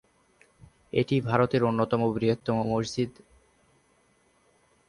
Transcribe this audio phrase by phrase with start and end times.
[0.93, 3.11] এটি ভারতের অন্যতম বৃহত্তম মসজিদ।